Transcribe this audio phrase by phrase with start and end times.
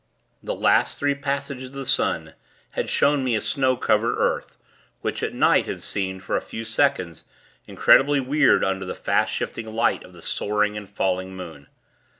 [0.41, 2.33] The last three passages of the sun
[2.71, 4.57] had shown me a snow covered earth,
[5.01, 7.23] which, at night, had seemed, for a few seconds,
[7.67, 11.67] incredibly weird under the fast shifting light of the soaring and falling moon.